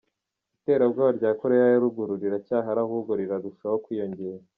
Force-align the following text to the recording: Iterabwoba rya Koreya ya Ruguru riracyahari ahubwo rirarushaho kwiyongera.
Iterabwoba 0.57 1.09
rya 1.17 1.31
Koreya 1.41 1.65
ya 1.71 1.81
Ruguru 1.83 2.13
riracyahari 2.23 2.79
ahubwo 2.85 3.11
rirarushaho 3.19 3.75
kwiyongera. 3.83 4.43